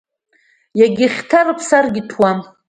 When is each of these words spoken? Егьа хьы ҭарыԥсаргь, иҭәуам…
Егьа 0.83 1.07
хьы 1.13 1.23
ҭарыԥсаргь, 1.29 1.97
иҭәуам… 2.01 2.39